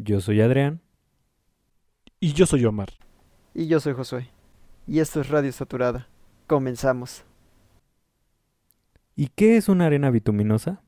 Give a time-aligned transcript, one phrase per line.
[0.00, 0.80] Yo soy Adrián.
[2.20, 2.90] Y yo soy Omar.
[3.52, 4.30] Y yo soy Josué.
[4.86, 6.06] Y esto es Radio Saturada.
[6.46, 7.24] Comenzamos.
[9.16, 10.82] ¿Y qué es una arena bituminosa?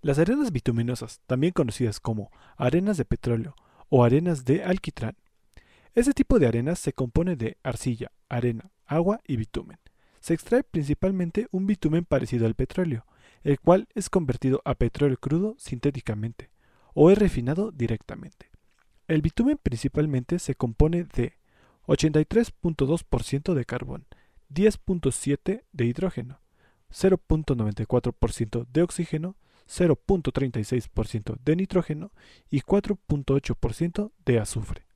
[0.00, 3.54] Las arenas bituminosas, también conocidas como arenas de petróleo
[3.90, 5.16] o arenas de alquitrán.
[5.94, 9.78] Este tipo de arenas se compone de arcilla, arena, agua y bitumen.
[10.20, 13.04] Se extrae principalmente un bitumen parecido al petróleo,
[13.42, 16.53] el cual es convertido a petróleo crudo sintéticamente
[16.94, 18.50] o es refinado directamente.
[19.06, 21.34] El bitumen principalmente se compone de
[21.86, 24.06] 83.2% de carbón,
[24.52, 26.40] 10.7% de hidrógeno,
[26.90, 29.36] 0.94% de oxígeno,
[29.68, 32.12] 0.36% de nitrógeno
[32.50, 34.86] y 4.8% de azufre.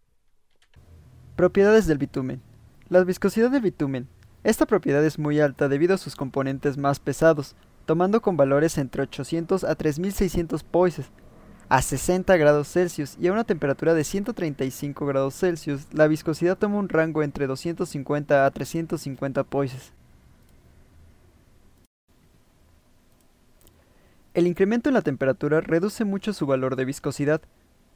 [1.37, 2.43] Propiedades del bitumen.
[2.89, 4.09] La viscosidad del bitumen.
[4.45, 9.03] Esta propiedad es muy alta debido a sus componentes más pesados, tomando con valores entre
[9.03, 11.11] 800 a 3600 poises,
[11.69, 16.79] a 60 grados Celsius y a una temperatura de 135 grados Celsius, la viscosidad toma
[16.79, 19.93] un rango entre 250 a 350 poises.
[24.33, 27.41] El incremento en la temperatura reduce mucho su valor de viscosidad.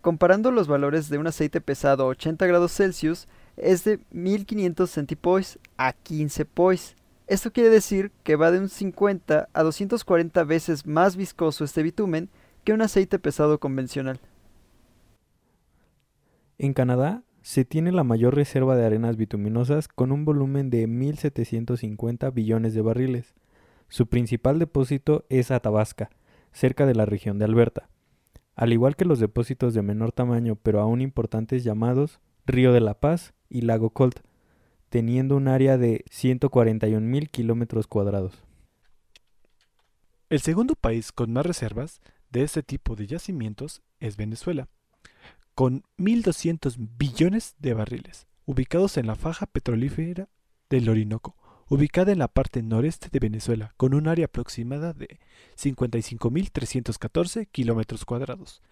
[0.01, 5.59] Comparando los valores de un aceite pesado a 80 grados Celsius, es de 1500 centipoise
[5.77, 6.97] a 15 poise.
[7.29, 12.29] Esto quiere decir que va de un 50 a 240 veces más viscoso este bitumen
[12.65, 14.21] que un aceite pesado convencional.
[16.59, 22.33] En Canadá se tiene la mayor reserva de arenas bituminosas con un volumen de 1.750
[22.33, 23.35] billones de barriles.
[23.89, 26.11] Su principal depósito es Athabasca,
[26.53, 27.89] cerca de la región de Alberta,
[28.55, 32.95] al igual que los depósitos de menor tamaño pero aún importantes llamados Río de la
[32.95, 34.21] Paz y Lago Colt,
[34.89, 38.45] teniendo un área de 141.000 kilómetros cuadrados.
[40.29, 42.01] El segundo país con más reservas
[42.33, 44.69] de este tipo de yacimientos es Venezuela,
[45.55, 50.29] con 1.200 billones de barriles, ubicados en la faja petrolífera
[50.71, 51.37] del Orinoco,
[51.69, 55.21] ubicada en la parte noreste de Venezuela, con un área aproximada de
[55.57, 58.63] 55.314 kilómetros cuadrados.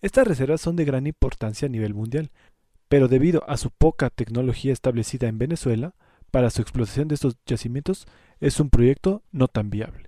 [0.00, 2.30] Estas reservas son de gran importancia a nivel mundial,
[2.88, 5.94] pero debido a su poca tecnología establecida en Venezuela,
[6.30, 8.06] para su explotación de estos yacimientos
[8.40, 10.07] es un proyecto no tan viable.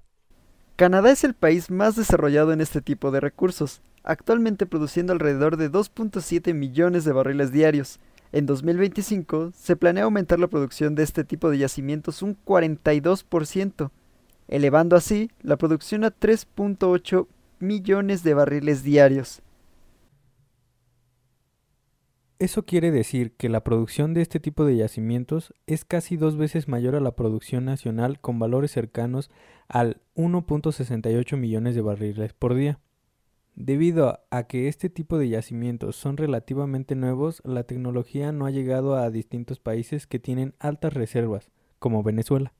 [0.81, 5.71] Canadá es el país más desarrollado en este tipo de recursos, actualmente produciendo alrededor de
[5.71, 8.01] 2.7 millones de barriles diarios.
[8.33, 13.91] En 2025 se planea aumentar la producción de este tipo de yacimientos un 42%,
[14.49, 17.27] elevando así la producción a 3.8
[17.59, 19.43] millones de barriles diarios.
[22.41, 26.69] Eso quiere decir que la producción de este tipo de yacimientos es casi dos veces
[26.69, 29.31] mayor a la producción nacional con valores cercanos
[29.69, 32.81] al 1.68 millones de barriles por día.
[33.57, 38.97] Debido a que este tipo de yacimientos son relativamente nuevos, la tecnología no ha llegado
[38.97, 42.55] a distintos países que tienen altas reservas, como Venezuela.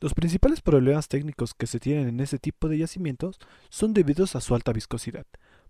[0.00, 4.40] Los principales problemas técnicos que se tienen en este tipo de yacimientos son debidos a
[4.40, 5.26] su alta viscosidad,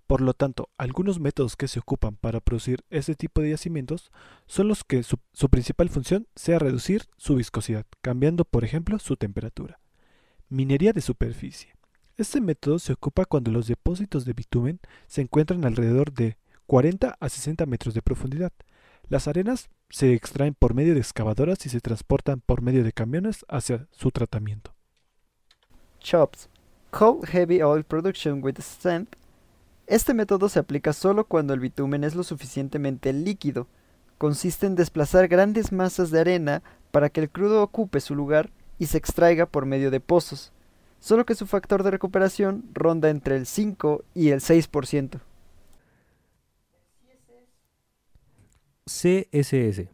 [0.06, 4.12] por lo tanto, algunos métodos que se ocupan para producir este tipo de yacimientos
[4.46, 9.80] son los que su, principal función sea reducir su viscosidad, cambiando por ejemplo su temperatura.
[10.50, 11.74] Minería de superficie.
[12.16, 17.28] Este método se ocupa cuando los depósitos de bitumen se encuentran alrededor de 40 a
[17.28, 18.52] 60 metros de profundidad.
[19.08, 23.44] Las arenas se extraen por medio de excavadoras y se transportan por medio de camiones
[23.48, 24.74] hacia su tratamiento.
[26.00, 26.48] CHOPS
[26.90, 29.08] Cold Heavy Oil Production with Sand
[29.86, 33.66] este método se aplica solo cuando el bitumen es lo suficientemente líquido.
[34.18, 38.86] Consiste en desplazar grandes masas de arena para que el crudo ocupe su lugar y
[38.86, 40.52] se extraiga por medio de pozos,
[41.00, 45.20] solo que su factor de recuperación ronda entre el 5 y el 6%.
[48.86, 49.88] CSS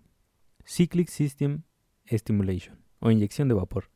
[0.67, 1.62] Cyclic System
[2.09, 3.89] Stimulation o inyección de vapor.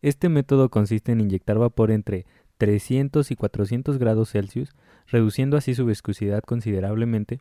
[0.00, 2.24] Este método consiste en inyectar vapor entre
[2.58, 4.74] 300 y 400 grados Celsius,
[5.06, 7.40] reduciendo así su viscosidad considerablemente.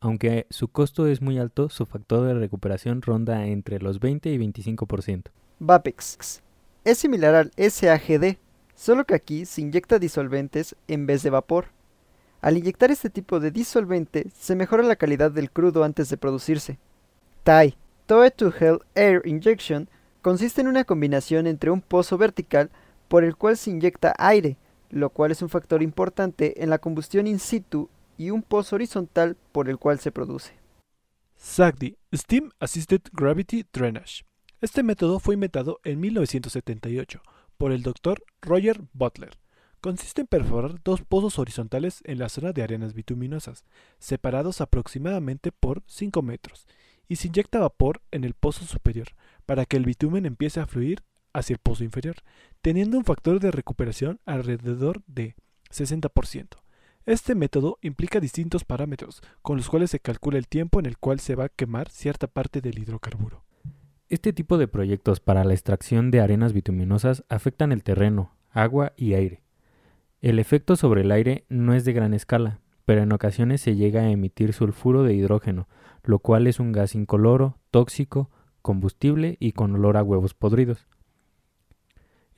[0.00, 4.38] Aunque su costo es muy alto, su factor de recuperación ronda entre los 20 y
[4.38, 5.24] 25%.
[5.58, 6.42] VAPEX
[6.84, 8.36] es similar al SAGD,
[8.74, 11.66] solo que aquí se inyecta disolventes en vez de vapor.
[12.40, 16.78] Al inyectar este tipo de disolvente, se mejora la calidad del crudo antes de producirse.
[17.42, 17.76] TAI,
[18.06, 19.90] Toe to Hell Air Injection,
[20.22, 22.70] consiste en una combinación entre un pozo vertical
[23.08, 24.56] por el cual se inyecta aire,
[24.90, 29.36] lo cual es un factor importante en la combustión in situ y un pozo horizontal
[29.52, 30.52] por el cual se produce.
[31.36, 34.24] SAGD, Steam Assisted Gravity Drainage.
[34.60, 37.22] Este método fue inventado en 1978
[37.56, 38.22] por el Dr.
[38.42, 39.38] Roger Butler,
[39.80, 43.64] consiste en perforar dos pozos horizontales en la zona de arenas bituminosas,
[43.98, 46.66] separados aproximadamente por 5 metros,
[47.08, 49.08] y se inyecta vapor en el pozo superior
[49.46, 51.02] para que el bitumen empiece a fluir
[51.38, 52.16] hacia el pozo inferior,
[52.60, 55.34] teniendo un factor de recuperación alrededor de
[55.70, 56.58] 60%.
[57.06, 61.20] Este método implica distintos parámetros, con los cuales se calcula el tiempo en el cual
[61.20, 63.44] se va a quemar cierta parte del hidrocarburo.
[64.10, 69.14] Este tipo de proyectos para la extracción de arenas bituminosas afectan el terreno, agua y
[69.14, 69.42] aire.
[70.20, 74.00] El efecto sobre el aire no es de gran escala, pero en ocasiones se llega
[74.00, 75.68] a emitir sulfuro de hidrógeno,
[76.02, 78.30] lo cual es un gas incoloro, tóxico,
[78.62, 80.86] combustible y con olor a huevos podridos.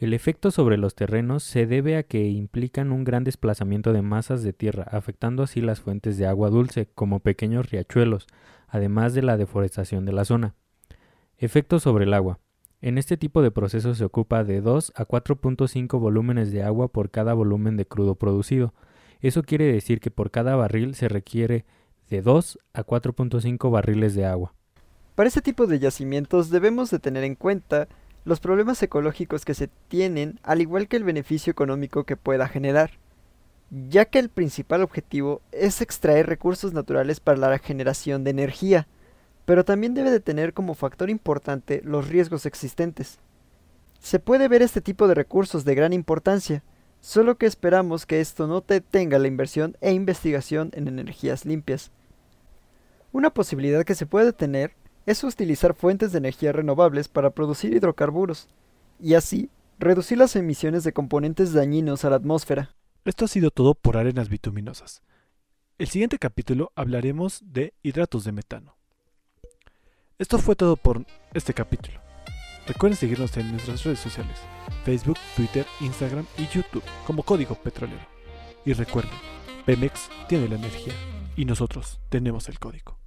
[0.00, 4.42] El efecto sobre los terrenos se debe a que implican un gran desplazamiento de masas
[4.42, 8.26] de tierra, afectando así las fuentes de agua dulce, como pequeños riachuelos,
[8.66, 10.54] además de la deforestación de la zona.
[11.36, 12.38] Efecto sobre el agua.
[12.80, 17.10] En este tipo de procesos se ocupa de 2 a 4.5 volúmenes de agua por
[17.10, 18.72] cada volumen de crudo producido.
[19.20, 21.66] Eso quiere decir que por cada barril se requiere
[22.08, 24.54] de 2 a 4.5 barriles de agua.
[25.14, 27.86] Para este tipo de yacimientos debemos de tener en cuenta
[28.30, 32.92] los problemas ecológicos que se tienen, al igual que el beneficio económico que pueda generar,
[33.88, 38.86] ya que el principal objetivo es extraer recursos naturales para la generación de energía,
[39.46, 43.18] pero también debe de tener como factor importante los riesgos existentes.
[43.98, 46.62] Se puede ver este tipo de recursos de gran importancia,
[47.00, 51.90] solo que esperamos que esto no detenga la inversión e investigación en energías limpias.
[53.10, 58.48] Una posibilidad que se puede tener es utilizar fuentes de energía renovables para producir hidrocarburos,
[58.98, 62.74] y así reducir las emisiones de componentes dañinos a la atmósfera.
[63.04, 65.02] Esto ha sido todo por arenas bituminosas.
[65.78, 68.76] El siguiente capítulo hablaremos de hidratos de metano.
[70.18, 71.98] Esto fue todo por este capítulo.
[72.66, 74.38] Recuerden seguirnos en nuestras redes sociales,
[74.84, 78.06] Facebook, Twitter, Instagram y YouTube como Código Petrolero.
[78.66, 79.18] Y recuerden,
[79.64, 80.92] Pemex tiene la energía
[81.36, 82.99] y nosotros tenemos el código.